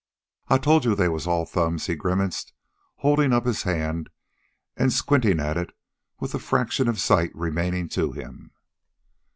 "I 0.47 0.57
told 0.57 0.83
you 0.83 0.95
they 0.95 1.09
was 1.09 1.27
all 1.27 1.45
thumbs," 1.45 1.85
he 1.85 1.93
grimaced, 1.93 2.53
holding 2.95 3.31
up 3.31 3.45
his 3.45 3.61
hand 3.61 4.09
and 4.75 4.91
squinting 4.91 5.39
at 5.39 5.57
it 5.57 5.77
with 6.19 6.31
the 6.31 6.39
fraction 6.39 6.87
of 6.87 6.99
sight 6.99 7.29
remaining 7.35 7.87
to 7.89 8.11
him. 8.11 8.49